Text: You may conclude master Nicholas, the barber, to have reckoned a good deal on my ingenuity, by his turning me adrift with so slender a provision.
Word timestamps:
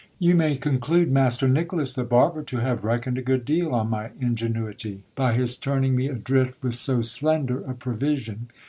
You 0.17 0.33
may 0.33 0.55
conclude 0.57 1.11
master 1.11 1.47
Nicholas, 1.47 1.93
the 1.93 2.03
barber, 2.03 2.41
to 2.41 2.57
have 2.57 2.83
reckoned 2.83 3.19
a 3.19 3.21
good 3.21 3.45
deal 3.45 3.75
on 3.75 3.91
my 3.91 4.09
ingenuity, 4.19 5.03
by 5.13 5.33
his 5.33 5.55
turning 5.55 5.95
me 5.95 6.07
adrift 6.07 6.63
with 6.63 6.73
so 6.73 7.03
slender 7.03 7.59
a 7.61 7.75
provision. 7.75 8.49